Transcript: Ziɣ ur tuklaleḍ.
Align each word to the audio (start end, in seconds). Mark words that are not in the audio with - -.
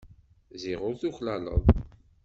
Ziɣ 0.61 0.79
ur 0.87 0.95
tuklaleḍ. 1.01 1.63